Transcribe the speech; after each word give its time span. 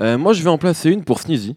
Euh, 0.00 0.18
moi, 0.18 0.32
je 0.32 0.42
vais 0.42 0.50
en 0.50 0.58
placer 0.58 0.90
une 0.90 1.04
pour 1.04 1.20
Sneezy. 1.20 1.56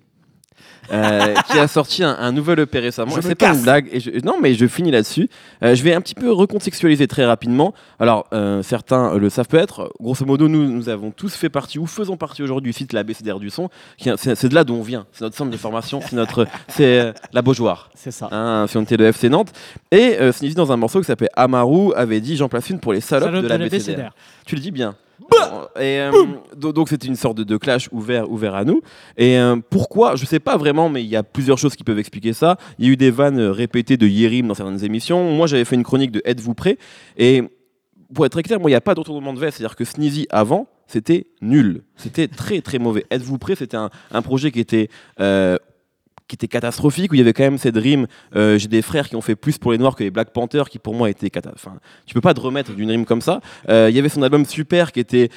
euh, 0.91 1.35
qui 1.51 1.59
a 1.59 1.67
sorti 1.67 2.03
un, 2.03 2.15
un 2.19 2.31
nouvel 2.31 2.59
EP 2.61 2.79
récemment. 2.79 3.11
C'est 3.21 3.35
pas 3.35 3.53
une 3.53 3.61
blague. 3.61 3.89
Et 3.91 3.99
je- 3.99 4.09
non, 4.25 4.35
mais 4.41 4.55
je 4.55 4.65
finis 4.65 4.89
là-dessus. 4.89 5.29
Euh, 5.63 5.75
je 5.75 5.83
vais 5.83 5.93
un 5.93 6.01
petit 6.01 6.15
peu 6.15 6.31
recontextualiser 6.31 7.07
très 7.07 7.25
rapidement. 7.25 7.75
Alors, 7.99 8.25
euh, 8.33 8.63
certains 8.63 9.15
le 9.15 9.29
savent 9.29 9.47
peut-être. 9.47 9.91
Grosso 10.01 10.25
modo, 10.25 10.47
nous, 10.47 10.67
nous 10.67 10.89
avons 10.89 11.11
tous 11.11 11.35
fait 11.35 11.49
partie 11.49 11.77
ou 11.77 11.85
faisons 11.85 12.17
partie 12.17 12.41
aujourd'hui 12.41 12.71
du 12.71 12.77
site 12.77 12.93
l'ABCDR 12.93 13.39
du 13.39 13.51
son. 13.51 13.69
C'est 13.99 14.47
de 14.49 14.55
là 14.55 14.63
d'où 14.63 14.73
on 14.73 14.81
vient. 14.81 15.05
C'est 15.11 15.25
notre 15.25 15.35
centre 15.37 15.51
de 15.51 15.57
formation. 15.57 15.99
C'est 16.01 16.15
notre, 16.15 16.47
c'est 16.69 17.13
la 17.33 17.41
Beaujoire. 17.43 17.91
C'est 17.93 18.11
ça. 18.11 18.29
Hein, 18.31 18.65
si 18.67 18.77
on 18.77 18.81
était 18.81 18.97
de 18.97 19.03
FC 19.05 19.29
Nantes. 19.29 19.51
Et 19.91 20.17
Sneezy, 20.31 20.55
dans 20.55 20.71
un 20.71 20.77
morceau 20.77 20.99
qui 21.01 21.05
s'appelle 21.05 21.29
Amaru, 21.35 21.93
avait 21.95 22.19
dit 22.21 22.35
J'en 22.35 22.49
place 22.49 22.67
une 22.71 22.79
pour 22.79 22.93
les 22.93 23.01
salopes, 23.01 23.27
Salope 23.29 23.43
de 23.43 23.47
de 23.49 23.53
l'ABCDR. 23.53 23.89
l'ABCDR. 23.97 24.15
Tu 24.47 24.55
le 24.55 24.61
dis 24.61 24.71
bien. 24.71 24.95
Et 25.75 25.99
euh, 25.99 26.11
do- 26.55 26.73
donc 26.73 26.89
c'était 26.89 27.07
une 27.07 27.15
sorte 27.15 27.37
de, 27.37 27.57
clash 27.57 27.89
ouvert, 27.91 28.29
ouvert 28.29 28.55
à 28.55 28.63
nous. 28.65 28.81
Et 29.17 29.37
euh, 29.37 29.57
pourquoi 29.69 30.15
Je 30.15 30.25
sais 30.25 30.39
pas 30.39 30.57
vraiment, 30.57 30.89
mais 30.89 31.03
il 31.03 31.09
y 31.09 31.15
a 31.15 31.23
plusieurs 31.23 31.57
choses 31.57 31.75
qui 31.75 31.83
peuvent 31.83 31.99
expliquer 31.99 32.33
ça. 32.33 32.57
Il 32.77 32.85
y 32.85 32.89
a 32.89 32.91
eu 32.91 32.97
des 32.97 33.11
vannes 33.11 33.39
euh, 33.39 33.51
répétées 33.51 33.97
de 33.97 34.07
Yérim 34.07 34.47
dans 34.47 34.53
certaines 34.53 34.83
émissions. 34.83 35.31
Moi, 35.31 35.47
j'avais 35.47 35.65
fait 35.65 35.75
une 35.75 35.83
chronique 35.83 36.11
de 36.11 36.21
Êtes-vous 36.25 36.53
prêt 36.53 36.77
Et 37.17 37.43
pour 38.13 38.25
être 38.25 38.31
très 38.31 38.43
clair, 38.43 38.59
moi, 38.59 38.69
il 38.69 38.73
n'y 38.73 38.77
a 38.77 38.81
pas 38.81 38.95
de 38.95 38.99
retournement 38.99 39.33
de 39.33 39.39
veste. 39.39 39.57
C'est-à-dire 39.57 39.75
que 39.75 39.85
Sneezy 39.85 40.27
avant, 40.29 40.67
c'était 40.87 41.27
nul. 41.41 41.83
C'était 41.95 42.27
très 42.27 42.61
très 42.61 42.79
mauvais. 42.79 43.05
Êtes-vous 43.11 43.37
prêt 43.37 43.55
C'était 43.55 43.77
un, 43.77 44.21
projet 44.21 44.51
qui 44.51 44.59
était 44.59 44.89
qui 46.29 46.35
était 46.35 46.47
catastrophique, 46.47 47.11
où 47.11 47.15
il 47.15 47.17
y 47.17 47.21
avait 47.21 47.33
quand 47.33 47.43
même 47.43 47.57
cette 47.57 47.75
rime. 47.75 48.07
euh, 48.37 48.57
J'ai 48.57 48.69
des 48.69 48.81
frères 48.81 49.09
qui 49.09 49.17
ont 49.17 49.21
fait 49.21 49.35
plus 49.35 49.57
pour 49.57 49.73
les 49.73 49.77
Noirs 49.77 49.95
que 49.97 50.03
les 50.05 50.11
Black 50.11 50.31
Panthers, 50.31 50.69
qui 50.69 50.79
pour 50.79 50.93
moi 50.95 51.09
étaient 51.09 51.29
cata. 51.29 51.51
Enfin, 51.53 51.73
tu 52.05 52.13
peux 52.13 52.21
pas 52.21 52.33
te 52.33 52.39
remettre 52.39 52.71
d'une 52.73 52.89
rime 52.89 53.05
comme 53.05 53.21
ça. 53.21 53.41
Euh, 53.67 53.87
il 53.89 53.95
y 53.95 53.99
avait 53.99 54.07
son 54.07 54.21
album 54.21 54.45
Super 54.45 54.93
qui 54.93 55.01
était 55.01 55.29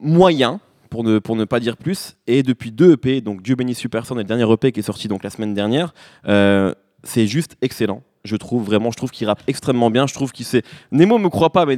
moyen. 0.00 0.60
Pour 0.90 1.02
ne, 1.02 1.18
pour 1.18 1.34
ne 1.34 1.44
pas 1.44 1.58
dire 1.58 1.76
plus, 1.76 2.14
et 2.28 2.44
depuis 2.44 2.70
deux 2.70 2.92
EP, 2.92 3.20
donc 3.20 3.42
Dieu 3.42 3.56
bénisse 3.56 3.78
Super 3.78 4.06
Son 4.06 4.14
et 4.14 4.18
le 4.18 4.24
dernier 4.28 4.44
EP 4.48 4.70
qui 4.70 4.78
est 4.78 4.84
sorti 4.84 5.08
donc 5.08 5.24
la 5.24 5.30
semaine 5.30 5.52
dernière, 5.52 5.92
euh, 6.28 6.72
c'est 7.02 7.26
juste 7.26 7.56
excellent. 7.62 8.04
Je 8.22 8.36
trouve 8.36 8.62
vraiment, 8.64 8.92
je 8.92 8.96
trouve 8.96 9.10
qu'il 9.10 9.26
rappe 9.26 9.42
extrêmement 9.48 9.90
bien. 9.90 10.06
Je 10.06 10.14
trouve 10.14 10.30
qu'il 10.30 10.46
sait. 10.46 10.62
Nemo 10.92 11.18
me 11.18 11.28
croit 11.30 11.50
pas, 11.50 11.66
mais 11.66 11.76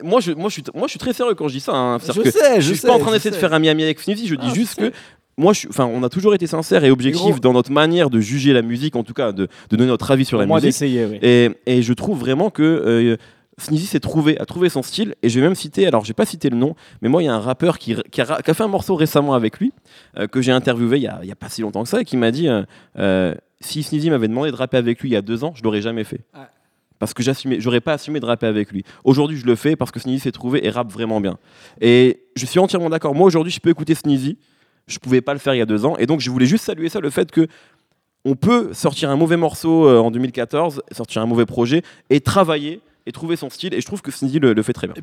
moi 0.00 0.20
je, 0.20 0.30
moi 0.30 0.48
je 0.48 0.52
suis, 0.54 0.62
moi 0.74 0.86
je 0.86 0.90
suis 0.90 0.98
très 1.00 1.12
sérieux 1.12 1.34
quand 1.34 1.48
je 1.48 1.54
dis 1.54 1.60
ça. 1.60 1.72
hein. 1.74 1.98
Je 1.98 2.12
que 2.22 2.30
sais, 2.30 2.60
je 2.60 2.68
je 2.68 2.74
suis 2.74 2.86
pas 2.86 2.92
en 2.94 3.00
train 3.00 3.10
d'essayer 3.10 3.32
de 3.32 3.36
faire 3.36 3.52
un 3.52 3.58
Miami 3.58 3.82
avec 3.82 3.98
Sneezy. 3.98 4.28
Je 4.28 4.36
dis 4.36 4.46
Ah, 4.48 4.54
juste 4.54 4.76
que 4.78 4.92
moi, 5.38 5.52
je 5.52 5.68
enfin, 5.68 5.84
on 5.86 6.02
a 6.02 6.08
toujours 6.08 6.34
été 6.34 6.46
sincère 6.46 6.82
et 6.84 6.90
objectif 6.90 7.40
dans 7.40 7.52
notre 7.52 7.70
manière 7.72 8.08
de 8.10 8.20
juger 8.20 8.52
la 8.52 8.62
musique, 8.62 8.96
en 8.96 9.02
tout 9.04 9.12
cas 9.14 9.32
de, 9.32 9.48
de 9.70 9.76
donner 9.76 9.88
notre 9.88 10.10
avis 10.10 10.24
sur 10.24 10.38
la 10.38 10.46
moins 10.46 10.56
musique. 10.66 10.72
oui. 11.10 11.18
Et, 11.22 11.50
et 11.66 11.82
je 11.82 11.92
trouve 11.92 12.18
vraiment 12.18 12.48
que 12.50 12.62
euh, 12.62 13.16
Sneezy 13.58 13.86
s'est 13.86 14.00
trouvé, 14.00 14.38
a 14.38 14.44
trouvé 14.46 14.68
son 14.68 14.82
style. 14.82 15.14
Et 15.22 15.28
je 15.28 15.38
vais 15.40 15.46
même 15.46 15.54
citer, 15.54 15.86
alors 15.86 16.04
j'ai 16.04 16.14
pas 16.14 16.26
cité 16.26 16.48
le 16.50 16.56
nom, 16.56 16.74
mais 17.02 17.08
moi 17.08 17.22
il 17.22 17.26
y 17.26 17.28
a 17.28 17.34
un 17.34 17.40
rappeur 17.40 17.78
qui, 17.78 17.94
qui 18.10 18.20
a, 18.20 18.24
ra- 18.24 18.42
qui 18.42 18.50
a 18.50 18.54
fait 18.54 18.62
un 18.64 18.68
morceau 18.68 18.94
récemment 18.94 19.34
avec 19.34 19.58
lui, 19.58 19.72
euh, 20.18 20.26
que 20.26 20.40
j'ai 20.42 20.52
interviewé 20.52 20.98
il 20.98 21.02
y, 21.02 21.06
a, 21.06 21.20
il 21.22 21.28
y 21.28 21.32
a 21.32 21.36
pas 21.36 21.48
si 21.48 21.62
longtemps 21.62 21.82
que 21.82 21.88
ça, 21.88 22.00
et 22.00 22.04
qui 22.04 22.16
m'a 22.16 22.30
dit 22.30 22.48
euh, 22.48 22.62
euh, 22.98 23.34
si 23.60 23.82
Sneezy 23.82 24.10
m'avait 24.10 24.28
demandé 24.28 24.50
de 24.50 24.56
rapper 24.56 24.76
avec 24.78 25.00
lui 25.00 25.10
il 25.10 25.12
y 25.12 25.16
a 25.16 25.22
deux 25.22 25.44
ans, 25.44 25.52
je 25.56 25.62
l'aurais 25.62 25.82
jamais 25.82 26.04
fait. 26.04 26.20
Parce 26.98 27.12
que 27.12 27.22
j'aurais 27.58 27.82
pas 27.82 27.92
assumé 27.92 28.20
de 28.20 28.24
rapper 28.26 28.46
avec 28.46 28.72
lui. 28.72 28.82
Aujourd'hui, 29.04 29.36
je 29.36 29.44
le 29.44 29.54
fais 29.54 29.76
parce 29.76 29.90
que 29.90 30.00
Sneezy 30.00 30.18
s'est 30.20 30.32
trouvé 30.32 30.66
et 30.66 30.70
rappe 30.70 30.90
vraiment 30.90 31.20
bien. 31.20 31.36
Et 31.82 32.22
je 32.36 32.46
suis 32.46 32.58
entièrement 32.58 32.88
d'accord. 32.88 33.14
Moi, 33.14 33.26
aujourd'hui, 33.26 33.52
je 33.52 33.60
peux 33.60 33.68
écouter 33.68 33.94
Sneezy. 33.94 34.38
Je 34.86 34.98
pouvais 34.98 35.20
pas 35.20 35.32
le 35.32 35.40
faire 35.40 35.54
il 35.54 35.58
y 35.58 35.62
a 35.62 35.66
deux 35.66 35.84
ans. 35.84 35.96
Et 35.96 36.06
donc, 36.06 36.20
je 36.20 36.30
voulais 36.30 36.46
juste 36.46 36.64
saluer 36.64 36.88
ça, 36.88 37.00
le 37.00 37.10
fait 37.10 37.30
que 37.30 37.48
on 38.24 38.34
peut 38.34 38.72
sortir 38.72 39.10
un 39.10 39.16
mauvais 39.16 39.36
morceau 39.36 39.86
euh, 39.86 39.98
en 39.98 40.10
2014, 40.10 40.82
sortir 40.90 41.22
un 41.22 41.26
mauvais 41.26 41.46
projet 41.46 41.82
et 42.10 42.20
travailler 42.20 42.80
et 43.06 43.12
trouver 43.12 43.36
son 43.36 43.50
style. 43.50 43.74
Et 43.74 43.80
je 43.80 43.86
trouve 43.86 44.02
que 44.02 44.10
le, 44.38 44.52
le 44.52 44.62
fait 44.62 44.72
très 44.72 44.86
bien. 44.86 44.94